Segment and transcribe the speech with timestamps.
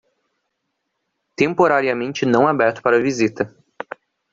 [1.35, 3.55] Temporariamente não aberto para visita